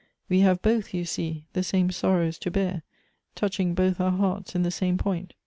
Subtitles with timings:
[0.29, 2.81] We have both, you see, the same sorrows to bear,
[3.35, 5.35] touching both our hearts in the same point.